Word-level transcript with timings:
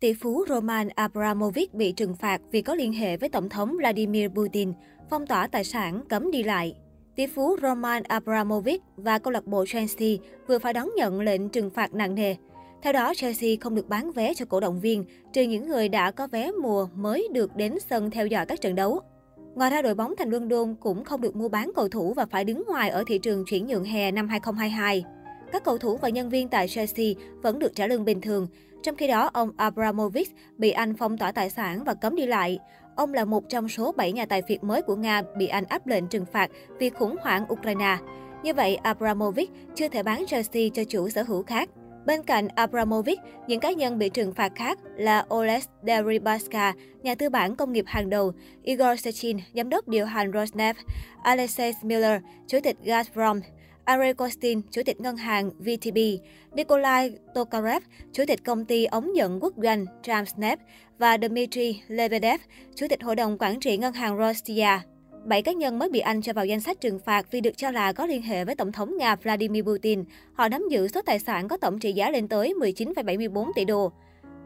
Tỷ 0.00 0.14
phú 0.14 0.44
Roman 0.48 0.88
Abramovich 0.88 1.74
bị 1.74 1.92
trừng 1.92 2.16
phạt 2.16 2.40
vì 2.50 2.62
có 2.62 2.74
liên 2.74 2.92
hệ 2.92 3.16
với 3.16 3.28
Tổng 3.28 3.48
thống 3.48 3.76
Vladimir 3.76 4.28
Putin, 4.28 4.72
phong 5.10 5.26
tỏa 5.26 5.46
tài 5.46 5.64
sản, 5.64 6.02
cấm 6.08 6.30
đi 6.30 6.42
lại. 6.42 6.74
Tỷ 7.16 7.26
phú 7.26 7.56
Roman 7.62 8.02
Abramovich 8.02 8.82
và 8.96 9.18
câu 9.18 9.32
lạc 9.32 9.46
bộ 9.46 9.64
Chelsea 9.66 10.08
vừa 10.46 10.58
phải 10.58 10.72
đón 10.72 10.88
nhận 10.96 11.20
lệnh 11.20 11.48
trừng 11.48 11.70
phạt 11.70 11.94
nặng 11.94 12.14
nề. 12.14 12.34
Theo 12.82 12.92
đó, 12.92 13.12
Chelsea 13.16 13.50
không 13.60 13.74
được 13.74 13.88
bán 13.88 14.12
vé 14.12 14.34
cho 14.34 14.44
cổ 14.44 14.60
động 14.60 14.80
viên, 14.80 15.04
trừ 15.32 15.42
những 15.42 15.68
người 15.68 15.88
đã 15.88 16.10
có 16.10 16.26
vé 16.26 16.50
mùa 16.62 16.88
mới 16.94 17.28
được 17.32 17.56
đến 17.56 17.74
sân 17.90 18.10
theo 18.10 18.26
dõi 18.26 18.46
các 18.46 18.60
trận 18.60 18.74
đấu. 18.74 19.00
Ngoài 19.54 19.70
ra, 19.70 19.82
đội 19.82 19.94
bóng 19.94 20.14
thành 20.16 20.30
London 20.30 20.74
cũng 20.80 21.04
không 21.04 21.20
được 21.20 21.36
mua 21.36 21.48
bán 21.48 21.70
cầu 21.76 21.88
thủ 21.88 22.14
và 22.14 22.26
phải 22.26 22.44
đứng 22.44 22.64
ngoài 22.66 22.90
ở 22.90 23.04
thị 23.06 23.18
trường 23.18 23.44
chuyển 23.44 23.66
nhượng 23.66 23.84
hè 23.84 24.10
năm 24.10 24.28
2022. 24.28 25.04
Các 25.52 25.64
cầu 25.64 25.78
thủ 25.78 25.96
và 25.96 26.08
nhân 26.08 26.28
viên 26.28 26.48
tại 26.48 26.68
Chelsea 26.68 27.06
vẫn 27.42 27.58
được 27.58 27.74
trả 27.74 27.86
lương 27.86 28.04
bình 28.04 28.20
thường. 28.20 28.46
Trong 28.82 28.96
khi 28.96 29.08
đó, 29.08 29.30
ông 29.32 29.50
Abramovich 29.56 30.34
bị 30.58 30.70
Anh 30.70 30.94
phong 30.94 31.18
tỏa 31.18 31.32
tài 31.32 31.50
sản 31.50 31.84
và 31.84 31.94
cấm 31.94 32.16
đi 32.16 32.26
lại. 32.26 32.58
Ông 32.96 33.14
là 33.14 33.24
một 33.24 33.48
trong 33.48 33.68
số 33.68 33.92
7 33.92 34.12
nhà 34.12 34.26
tài 34.26 34.42
phiệt 34.42 34.64
mới 34.64 34.82
của 34.82 34.96
Nga 34.96 35.22
bị 35.36 35.46
Anh 35.46 35.64
áp 35.64 35.86
lệnh 35.86 36.06
trừng 36.06 36.24
phạt 36.32 36.50
vì 36.78 36.90
khủng 36.90 37.16
hoảng 37.20 37.52
Ukraine. 37.52 37.96
Như 38.42 38.54
vậy, 38.54 38.76
Abramovich 38.76 39.50
chưa 39.74 39.88
thể 39.88 40.02
bán 40.02 40.26
Chelsea 40.26 40.62
cho 40.74 40.84
chủ 40.84 41.08
sở 41.08 41.22
hữu 41.22 41.42
khác. 41.42 41.68
Bên 42.06 42.22
cạnh 42.22 42.48
Abramovich, 42.54 43.20
những 43.46 43.60
cá 43.60 43.72
nhân 43.72 43.98
bị 43.98 44.08
trừng 44.08 44.34
phạt 44.34 44.52
khác 44.54 44.78
là 44.96 45.26
Oleg 45.34 45.60
Deripaska, 45.82 46.74
nhà 47.02 47.14
tư 47.14 47.28
bản 47.28 47.56
công 47.56 47.72
nghiệp 47.72 47.84
hàng 47.86 48.10
đầu, 48.10 48.32
Igor 48.62 49.00
Sechin, 49.00 49.38
giám 49.54 49.68
đốc 49.68 49.88
điều 49.88 50.06
hành 50.06 50.30
Rosneft, 50.30 50.74
Alexei 51.22 51.72
Miller, 51.82 52.22
chủ 52.46 52.58
tịch 52.62 52.76
Gazprom, 52.84 53.40
Ari 53.88 54.12
Kostin, 54.12 54.60
chủ 54.70 54.82
tịch 54.86 55.00
ngân 55.00 55.16
hàng 55.16 55.50
VTB, 55.50 55.98
Nikolai 56.54 57.12
Tokarev, 57.34 57.82
chủ 58.12 58.24
tịch 58.26 58.44
công 58.44 58.64
ty 58.64 58.84
ống 58.84 59.16
dẫn 59.16 59.38
quốc 59.42 59.52
doanh 59.56 59.84
TramSnap 60.02 60.58
và 60.98 61.18
Dmitry 61.18 61.80
Lebedev, 61.88 62.40
chủ 62.74 62.86
tịch 62.90 63.02
hội 63.02 63.16
đồng 63.16 63.36
quản 63.38 63.60
trị 63.60 63.76
ngân 63.76 63.92
hàng 63.92 64.18
Rosia. 64.18 64.68
Bảy 65.24 65.42
cá 65.42 65.52
nhân 65.52 65.78
mới 65.78 65.88
bị 65.88 66.00
Anh 66.00 66.22
cho 66.22 66.32
vào 66.32 66.46
danh 66.46 66.60
sách 66.60 66.80
trừng 66.80 66.98
phạt 66.98 67.26
vì 67.30 67.40
được 67.40 67.56
cho 67.56 67.70
là 67.70 67.92
có 67.92 68.06
liên 68.06 68.22
hệ 68.22 68.44
với 68.44 68.54
Tổng 68.54 68.72
thống 68.72 68.96
Nga 68.98 69.16
Vladimir 69.16 69.64
Putin. 69.64 70.04
Họ 70.32 70.48
nắm 70.48 70.64
giữ 70.70 70.88
số 70.88 71.02
tài 71.02 71.18
sản 71.18 71.48
có 71.48 71.56
tổng 71.56 71.78
trị 71.78 71.92
giá 71.92 72.10
lên 72.10 72.28
tới 72.28 72.54
19,74 72.60 73.52
tỷ 73.54 73.64
đô. 73.64 73.92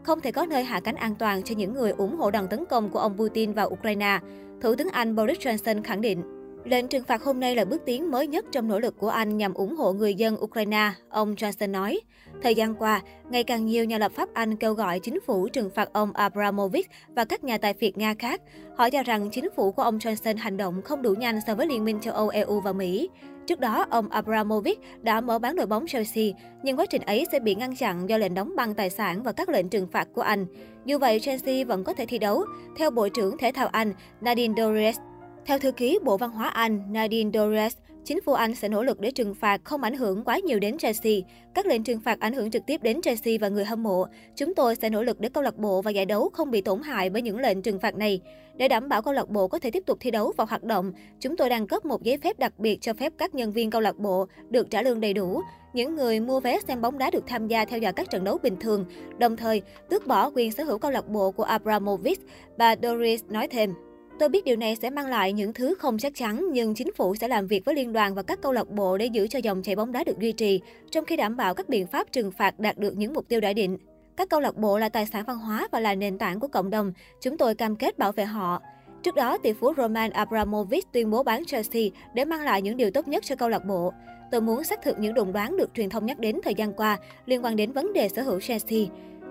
Không 0.03 0.20
thể 0.20 0.33
có 0.33 0.47
nơi 0.47 0.64
hạ 0.64 0.81
cánh 0.81 0.97
an 0.97 1.14
toàn 1.19 1.42
cho 1.42 1.55
những 1.55 1.75
người 1.75 1.91
ủng 1.91 2.16
hộ 2.16 2.31
đòn 2.31 2.48
tấn 2.48 2.64
công 2.64 2.91
của 2.91 2.98
ông 2.98 3.19
Putin 3.19 3.53
vào 3.53 3.69
Ukraine. 3.69 4.19
Thủ 4.61 4.75
tướng 4.75 4.88
Anh 4.88 5.16
Boris 5.16 5.38
Johnson 5.38 5.83
khẳng 5.83 6.00
định. 6.00 6.41
Lệnh 6.64 6.88
trừng 6.88 7.05
phạt 7.05 7.22
hôm 7.22 7.41
nay 7.41 7.56
là 7.56 7.64
bước 7.64 7.82
tiến 7.86 8.10
mới 8.10 8.27
nhất 8.27 8.44
trong 8.52 8.68
nỗ 8.68 8.80
lực 8.80 8.98
của 8.98 9.08
Anh 9.08 9.36
nhằm 9.36 9.55
ủng 9.55 9.77
hộ 9.77 9.92
người 9.92 10.14
dân 10.14 10.36
Ukraine, 10.41 10.92
ông 11.08 11.34
Johnson 11.34 11.70
nói. 11.70 12.00
Thời 12.42 12.54
gian 12.54 12.74
qua, 12.74 13.00
ngày 13.30 13.44
càng 13.44 13.66
nhiều 13.66 13.84
nhà 13.84 13.98
lập 13.98 14.12
pháp 14.12 14.28
Anh 14.34 14.56
kêu 14.56 14.74
gọi 14.74 15.00
chính 15.00 15.19
phủ 15.27 15.48
trừng 15.48 15.70
phạt 15.74 15.88
ông 15.92 16.12
Abramovich 16.12 16.91
và 17.08 17.24
các 17.24 17.44
nhà 17.44 17.58
tài 17.58 17.74
phiệt 17.74 17.98
Nga 17.98 18.14
khác. 18.14 18.41
Họ 18.77 18.91
cho 18.91 19.02
rằng 19.02 19.30
chính 19.30 19.48
phủ 19.56 19.72
của 19.72 19.82
ông 19.82 19.98
Johnson 19.98 20.36
hành 20.38 20.56
động 20.56 20.82
không 20.82 21.02
đủ 21.02 21.14
nhanh 21.14 21.41
so 21.46 21.54
với 21.54 21.66
Liên 21.66 21.84
minh 21.84 22.00
châu 22.00 22.14
Âu, 22.14 22.28
EU 22.28 22.60
và 22.60 22.72
Mỹ. 22.72 23.08
Trước 23.47 23.60
đó, 23.60 23.86
ông 23.91 24.08
Abramovich 24.08 24.80
đã 25.02 25.20
mở 25.20 25.38
bán 25.38 25.56
đội 25.56 25.66
bóng 25.66 25.86
Chelsea, 25.86 26.24
nhưng 26.62 26.76
quá 26.76 26.86
trình 26.91 27.02
ấy 27.02 27.26
sẽ 27.32 27.41
bị 27.41 27.54
ngăn 27.54 27.76
chặn 27.76 28.08
do 28.08 28.19
lệnh 28.19 28.34
đóng 28.34 28.56
băng 28.56 28.74
tài 28.74 28.91
sản 28.91 29.22
và 29.22 29.32
các 29.32 29.48
lệnh 29.48 29.69
trừng 29.69 29.86
phạt 29.92 30.08
của 30.14 30.22
Anh. 30.22 30.47
Dù 30.84 30.98
vậy, 30.98 31.20
Chelsea 31.20 31.64
vẫn 31.64 31.84
có 31.84 31.92
thể 31.92 32.06
thi 32.06 32.19
đấu, 32.19 32.44
theo 32.76 32.91
Bộ 32.91 33.08
trưởng 33.08 33.38
Thể 33.38 33.52
thao 33.52 33.69
Anh 33.69 33.92
Nadine 34.20 34.54
Dorries. 34.62 35.11
Theo 35.46 35.58
thư 35.58 35.72
ký 35.72 35.98
Bộ 36.04 36.16
Văn 36.16 36.30
hóa 36.30 36.48
Anh 36.48 36.92
Nadine 36.92 37.30
Dorries, 37.34 37.76
chính 38.04 38.20
phủ 38.20 38.32
Anh 38.32 38.54
sẽ 38.54 38.68
nỗ 38.68 38.82
lực 38.82 39.00
để 39.00 39.10
trừng 39.10 39.34
phạt 39.34 39.60
không 39.64 39.82
ảnh 39.82 39.94
hưởng 39.94 40.24
quá 40.24 40.38
nhiều 40.38 40.58
đến 40.58 40.78
Chelsea. 40.78 41.12
Các 41.54 41.66
lệnh 41.66 41.84
trừng 41.84 42.00
phạt 42.00 42.20
ảnh 42.20 42.32
hưởng 42.32 42.50
trực 42.50 42.66
tiếp 42.66 42.82
đến 42.82 43.02
Chelsea 43.02 43.34
và 43.40 43.48
người 43.48 43.64
hâm 43.64 43.82
mộ. 43.82 44.06
Chúng 44.36 44.54
tôi 44.54 44.76
sẽ 44.76 44.90
nỗ 44.90 45.02
lực 45.02 45.20
để 45.20 45.28
câu 45.28 45.42
lạc 45.42 45.56
bộ 45.56 45.82
và 45.82 45.90
giải 45.90 46.06
đấu 46.06 46.30
không 46.32 46.50
bị 46.50 46.60
tổn 46.60 46.82
hại 46.82 47.10
bởi 47.10 47.22
những 47.22 47.38
lệnh 47.38 47.62
trừng 47.62 47.78
phạt 47.78 47.94
này. 47.94 48.20
Để 48.56 48.68
đảm 48.68 48.88
bảo 48.88 49.02
câu 49.02 49.14
lạc 49.14 49.28
bộ 49.28 49.48
có 49.48 49.58
thể 49.58 49.70
tiếp 49.70 49.82
tục 49.86 49.98
thi 50.00 50.10
đấu 50.10 50.32
và 50.36 50.44
hoạt 50.44 50.64
động, 50.64 50.92
chúng 51.20 51.36
tôi 51.36 51.48
đang 51.48 51.66
cấp 51.66 51.84
một 51.84 52.02
giấy 52.02 52.18
phép 52.18 52.38
đặc 52.38 52.58
biệt 52.58 52.78
cho 52.80 52.94
phép 52.94 53.12
các 53.18 53.34
nhân 53.34 53.52
viên 53.52 53.70
câu 53.70 53.81
lạc 53.81 53.98
bộ 53.98 54.26
được 54.50 54.70
trả 54.70 54.82
lương 54.82 55.00
đầy 55.00 55.14
đủ. 55.14 55.42
Những 55.75 55.97
người 55.97 56.20
mua 56.20 56.41
vé 56.41 56.58
xem 56.69 56.81
bóng 56.81 56.98
đá 56.98 57.10
được 57.10 57.25
tham 57.26 57.48
gia 57.48 57.64
theo 57.64 57.78
dõi 57.78 57.92
các 57.92 58.10
trận 58.10 58.25
đấu 58.25 58.38
bình 58.42 58.56
thường, 58.60 58.84
đồng 59.19 59.36
thời 59.36 59.62
tước 59.88 60.06
bỏ 60.06 60.31
quyền 60.34 60.52
sở 60.52 60.64
hữu 60.64 60.78
câu 60.78 60.91
lạc 60.91 61.08
bộ 61.08 61.31
của 61.31 61.44
Abramovich, 61.44 62.20
bà 62.58 62.75
Doris 62.82 63.25
nói 63.28 63.48
thêm. 63.48 63.75
Tôi 64.19 64.28
biết 64.28 64.45
điều 64.45 64.56
này 64.56 64.77
sẽ 64.77 64.91
mang 64.91 65.06
lại 65.06 65.33
những 65.33 65.53
thứ 65.53 65.75
không 65.75 65.99
chắc 65.99 66.15
chắn, 66.15 66.47
nhưng 66.53 66.75
chính 66.75 66.95
phủ 66.95 67.15
sẽ 67.15 67.28
làm 67.28 67.47
việc 67.47 67.65
với 67.65 67.75
liên 67.75 67.93
đoàn 67.93 68.15
và 68.15 68.23
các 68.23 68.43
câu 68.43 68.53
lạc 68.53 68.69
bộ 68.69 68.99
để 68.99 69.06
giữ 69.06 69.27
cho 69.28 69.39
dòng 69.39 69.62
chảy 69.62 69.77
bóng 69.77 69.93
đá 69.93 70.05
được 70.05 70.19
duy 70.19 70.33
trì, 70.33 70.61
trong 70.91 71.05
khi 71.05 71.17
đảm 71.17 71.37
bảo 71.37 71.55
các 71.55 71.69
biện 71.69 71.87
pháp 71.87 72.12
trừng 72.12 72.33
phạt 72.33 72.61
đạt 72.61 72.78
được 72.78 72.97
những 72.97 73.12
mục 73.12 73.28
tiêu 73.28 73.41
đã 73.41 73.53
định. 73.53 73.78
Các 74.17 74.28
câu 74.28 74.41
lạc 74.41 74.56
bộ 74.56 74.78
là 74.78 74.89
tài 74.89 75.06
sản 75.06 75.25
văn 75.27 75.39
hóa 75.39 75.69
và 75.71 75.81
là 75.81 75.95
nền 75.95 76.19
tảng 76.19 76.41
của 76.41 76.49
cộng 76.49 76.71
đồng. 76.71 76.93
Chúng 77.21 77.39
tôi 77.39 77.55
cam 77.55 77.77
kết 77.77 77.99
bảo 77.99 78.12
vệ 78.12 78.25
họ. 78.25 78.62
Trước 79.03 79.15
đó, 79.15 79.39
tỷ 79.39 79.53
phú 79.53 79.73
Roman 79.77 80.11
Abramovich 80.11 80.93
tuyên 80.93 81.11
bố 81.11 81.23
bán 81.23 81.44
Chelsea 81.44 81.83
để 82.15 82.25
mang 82.25 82.41
lại 82.41 82.62
những 82.62 82.77
điều 82.77 82.91
tốt 82.91 83.09
nhất 83.09 83.25
cho 83.27 83.37
câu 83.37 83.49
lạc 83.49 83.65
bộ. 83.65 83.93
Tôi 84.31 84.41
muốn 84.41 84.65
xác 84.65 84.83
thực 84.83 84.99
những 84.99 85.15
đồn 85.15 85.33
đoán 85.33 85.56
được 85.56 85.71
truyền 85.75 85.91
thông 85.91 86.06
nhắc 86.06 86.19
đến 86.19 86.41
thời 86.44 86.55
gian 86.55 86.73
qua 86.73 86.99
liên 87.27 87.44
quan 87.44 87.56
đến 87.56 87.73
vấn 87.73 87.93
đề 87.93 88.09
sở 88.09 88.23
hữu 88.23 88.41
Chelsea. 88.41 88.81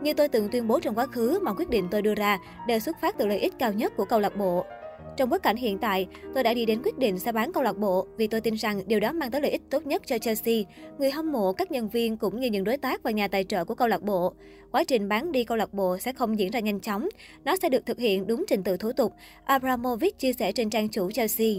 Như 0.01 0.13
tôi 0.13 0.27
từng 0.27 0.49
tuyên 0.51 0.67
bố 0.67 0.79
trong 0.79 0.95
quá 0.95 1.05
khứ, 1.07 1.39
mà 1.41 1.53
quyết 1.53 1.69
định 1.69 1.87
tôi 1.91 2.01
đưa 2.01 2.15
ra 2.15 2.37
đều 2.67 2.79
xuất 2.79 3.01
phát 3.01 3.17
từ 3.17 3.27
lợi 3.27 3.39
ích 3.39 3.53
cao 3.59 3.73
nhất 3.73 3.93
của 3.97 4.05
câu 4.05 4.19
lạc 4.19 4.37
bộ. 4.37 4.65
Trong 5.17 5.29
bối 5.29 5.39
cảnh 5.39 5.55
hiện 5.55 5.77
tại, 5.77 6.07
tôi 6.33 6.43
đã 6.43 6.53
đi 6.53 6.65
đến 6.65 6.81
quyết 6.83 6.97
định 6.97 7.19
sẽ 7.19 7.31
bán 7.31 7.53
câu 7.53 7.63
lạc 7.63 7.77
bộ 7.77 8.07
vì 8.17 8.27
tôi 8.27 8.41
tin 8.41 8.53
rằng 8.53 8.81
điều 8.87 8.99
đó 8.99 9.11
mang 9.11 9.31
tới 9.31 9.41
lợi 9.41 9.51
ích 9.51 9.61
tốt 9.69 9.85
nhất 9.85 10.01
cho 10.05 10.17
Chelsea, 10.17 10.55
người 10.97 11.11
hâm 11.11 11.31
mộ, 11.31 11.53
các 11.53 11.71
nhân 11.71 11.89
viên 11.89 12.17
cũng 12.17 12.39
như 12.39 12.49
những 12.49 12.63
đối 12.63 12.77
tác 12.77 13.03
và 13.03 13.11
nhà 13.11 13.27
tài 13.27 13.43
trợ 13.43 13.65
của 13.65 13.75
câu 13.75 13.87
lạc 13.87 14.01
bộ. 14.01 14.33
Quá 14.71 14.83
trình 14.83 15.09
bán 15.09 15.31
đi 15.31 15.43
câu 15.43 15.57
lạc 15.57 15.73
bộ 15.73 15.97
sẽ 15.97 16.13
không 16.13 16.39
diễn 16.39 16.51
ra 16.51 16.59
nhanh 16.59 16.79
chóng, 16.79 17.09
nó 17.45 17.55
sẽ 17.55 17.69
được 17.69 17.85
thực 17.85 17.99
hiện 17.99 18.27
đúng 18.27 18.45
trình 18.47 18.63
tự 18.63 18.77
thủ 18.77 18.91
tục, 18.91 19.13
Abramovich 19.45 20.19
chia 20.19 20.33
sẻ 20.33 20.51
trên 20.51 20.69
trang 20.69 20.89
chủ 20.89 21.11
Chelsea. 21.11 21.53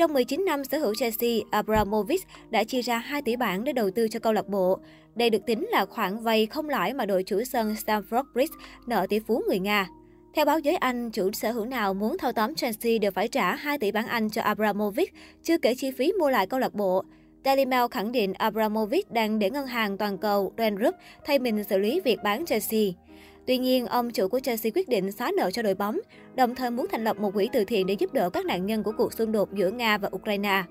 Trong 0.00 0.12
19 0.12 0.44
năm 0.44 0.64
sở 0.64 0.78
hữu 0.78 0.94
Chelsea, 0.94 1.30
Abramovich 1.50 2.20
đã 2.50 2.64
chi 2.64 2.80
ra 2.80 2.98
2 2.98 3.22
tỷ 3.22 3.36
bảng 3.36 3.64
để 3.64 3.72
đầu 3.72 3.90
tư 3.90 4.08
cho 4.08 4.20
câu 4.20 4.32
lạc 4.32 4.48
bộ. 4.48 4.78
Đây 5.14 5.30
được 5.30 5.46
tính 5.46 5.66
là 5.70 5.84
khoản 5.84 6.18
vay 6.18 6.46
không 6.46 6.68
lãi 6.68 6.94
mà 6.94 7.06
đội 7.06 7.22
chủ 7.22 7.42
sân 7.44 7.74
Stamford 7.74 8.24
Bridge 8.34 8.54
nợ 8.86 9.06
tỷ 9.08 9.18
phú 9.18 9.42
người 9.48 9.58
Nga. 9.58 9.88
Theo 10.34 10.44
báo 10.44 10.58
giới 10.58 10.76
Anh, 10.76 11.10
chủ 11.10 11.32
sở 11.32 11.52
hữu 11.52 11.64
nào 11.64 11.94
muốn 11.94 12.18
thâu 12.18 12.32
tóm 12.32 12.54
Chelsea 12.54 12.98
đều 12.98 13.10
phải 13.10 13.28
trả 13.28 13.54
2 13.54 13.78
tỷ 13.78 13.92
bảng 13.92 14.06
Anh 14.06 14.30
cho 14.30 14.42
Abramovich, 14.42 15.14
chưa 15.42 15.58
kể 15.58 15.74
chi 15.74 15.90
phí 15.90 16.12
mua 16.12 16.30
lại 16.30 16.46
câu 16.46 16.60
lạc 16.60 16.74
bộ. 16.74 17.04
Daily 17.44 17.64
Mail 17.64 17.84
khẳng 17.90 18.12
định 18.12 18.32
Abramovich 18.32 19.10
đang 19.10 19.38
để 19.38 19.50
ngân 19.50 19.66
hàng 19.66 19.98
toàn 19.98 20.18
cầu 20.18 20.52
Ren 20.58 20.76
Group 20.76 20.94
thay 21.24 21.38
mình 21.38 21.64
xử 21.64 21.78
lý 21.78 22.00
việc 22.00 22.18
bán 22.24 22.46
Chelsea. 22.46 22.80
Tuy 23.46 23.58
nhiên, 23.58 23.86
ông 23.86 24.10
chủ 24.10 24.28
của 24.28 24.40
Chelsea 24.40 24.72
quyết 24.74 24.88
định 24.88 25.12
xóa 25.12 25.32
nợ 25.36 25.50
cho 25.50 25.62
đội 25.62 25.74
bóng, 25.74 26.00
đồng 26.34 26.54
thời 26.54 26.70
muốn 26.70 26.86
thành 26.90 27.04
lập 27.04 27.20
một 27.20 27.34
quỹ 27.34 27.48
từ 27.52 27.64
thiện 27.64 27.86
để 27.86 27.94
giúp 27.98 28.12
đỡ 28.12 28.30
các 28.30 28.46
nạn 28.46 28.66
nhân 28.66 28.82
của 28.82 28.92
cuộc 28.98 29.12
xung 29.12 29.32
đột 29.32 29.54
giữa 29.54 29.70
Nga 29.70 29.98
và 29.98 30.08
Ukraine. 30.16 30.64